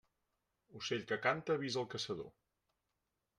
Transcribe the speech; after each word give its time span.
Ocell 0.79 1.03
que 1.11 1.19
canta 1.25 1.57
avisa 1.59 1.81
el 1.83 1.87
caçador. 1.93 2.33